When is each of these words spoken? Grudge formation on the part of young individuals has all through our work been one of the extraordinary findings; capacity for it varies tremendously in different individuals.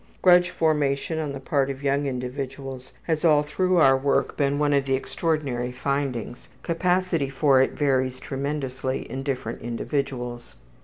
Grudge 0.23 0.49
formation 0.49 1.19
on 1.19 1.31
the 1.31 1.39
part 1.39 1.69
of 1.69 1.83
young 1.83 2.07
individuals 2.07 2.91
has 3.03 3.23
all 3.23 3.43
through 3.43 3.77
our 3.77 3.95
work 3.95 4.35
been 4.35 4.57
one 4.57 4.73
of 4.73 4.85
the 4.85 4.95
extraordinary 4.95 5.71
findings; 5.71 6.49
capacity 6.63 7.29
for 7.29 7.61
it 7.61 7.73
varies 7.77 8.19
tremendously 8.19 9.03
in 9.11 9.21
different 9.21 9.61
individuals. 9.61 10.55